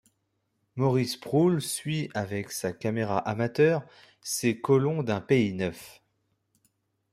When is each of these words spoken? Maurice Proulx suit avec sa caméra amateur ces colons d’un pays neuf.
Maurice 0.77 1.15
Proulx 1.15 1.59
suit 1.59 2.09
avec 2.15 2.51
sa 2.51 2.73
caméra 2.73 3.19
amateur 3.19 3.85
ces 4.19 4.59
colons 4.59 5.03
d’un 5.03 5.21
pays 5.21 5.53
neuf. 5.53 6.01